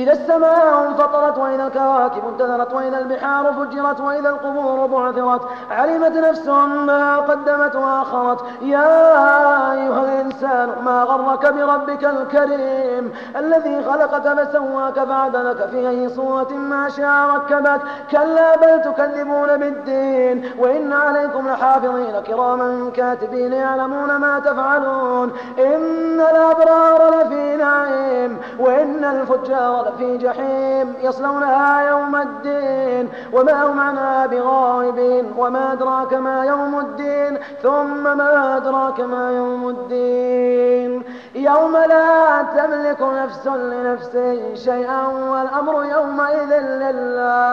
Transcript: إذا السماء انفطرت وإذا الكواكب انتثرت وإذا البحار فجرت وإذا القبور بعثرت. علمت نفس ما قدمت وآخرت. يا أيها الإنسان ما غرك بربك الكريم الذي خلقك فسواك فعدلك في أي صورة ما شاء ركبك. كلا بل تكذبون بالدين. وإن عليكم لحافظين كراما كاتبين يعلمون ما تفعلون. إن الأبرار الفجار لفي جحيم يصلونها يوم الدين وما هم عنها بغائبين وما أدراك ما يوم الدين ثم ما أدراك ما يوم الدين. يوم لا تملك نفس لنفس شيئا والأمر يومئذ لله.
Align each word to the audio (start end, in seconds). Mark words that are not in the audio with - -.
إذا 0.00 0.12
السماء 0.12 0.88
انفطرت 0.88 1.38
وإذا 1.38 1.66
الكواكب 1.66 2.22
انتثرت 2.28 2.74
وإذا 2.74 2.98
البحار 2.98 3.52
فجرت 3.52 4.00
وإذا 4.00 4.28
القبور 4.28 4.86
بعثرت. 4.86 5.40
علمت 5.70 6.16
نفس 6.16 6.48
ما 6.86 7.16
قدمت 7.16 7.76
وآخرت. 7.76 8.38
يا 8.62 9.72
أيها 9.72 10.04
الإنسان 10.04 10.68
ما 10.84 11.02
غرك 11.02 11.52
بربك 11.52 12.04
الكريم 12.04 13.12
الذي 13.36 13.84
خلقك 13.84 14.26
فسواك 14.38 15.04
فعدلك 15.08 15.68
في 15.70 15.88
أي 15.88 16.08
صورة 16.08 16.52
ما 16.52 16.88
شاء 16.88 17.26
ركبك. 17.34 17.80
كلا 18.10 18.56
بل 18.56 18.82
تكذبون 18.82 19.56
بالدين. 19.56 20.50
وإن 20.58 20.92
عليكم 20.92 21.48
لحافظين 21.48 22.20
كراما 22.26 22.90
كاتبين 22.96 23.52
يعلمون 23.52 24.16
ما 24.16 24.38
تفعلون. 24.38 25.32
إن 25.58 26.20
الأبرار 26.20 26.99
الفجار 29.10 29.88
لفي 29.88 30.18
جحيم 30.18 30.94
يصلونها 31.02 31.88
يوم 31.88 32.16
الدين 32.16 33.08
وما 33.32 33.66
هم 33.66 33.80
عنها 33.80 34.26
بغائبين 34.26 35.32
وما 35.38 35.72
أدراك 35.72 36.14
ما 36.14 36.44
يوم 36.44 36.78
الدين 36.78 37.38
ثم 37.62 38.16
ما 38.18 38.56
أدراك 38.56 39.00
ما 39.00 39.30
يوم 39.30 39.68
الدين. 39.68 41.02
يوم 41.34 41.76
لا 41.76 42.42
تملك 42.42 43.02
نفس 43.02 43.46
لنفس 43.46 44.18
شيئا 44.64 45.06
والأمر 45.06 45.84
يومئذ 45.84 46.52
لله. 46.58 47.49